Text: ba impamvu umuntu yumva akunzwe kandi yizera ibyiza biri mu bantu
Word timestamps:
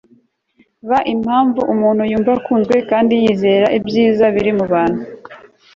ba 0.89 0.99
impamvu 1.13 1.59
umuntu 1.73 2.01
yumva 2.11 2.31
akunzwe 2.37 2.75
kandi 2.89 3.13
yizera 3.23 3.67
ibyiza 3.77 4.25
biri 4.35 4.51
mu 4.57 4.65
bantu 4.73 5.01